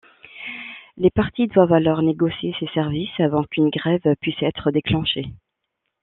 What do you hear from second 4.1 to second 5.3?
puisse être déclenchée.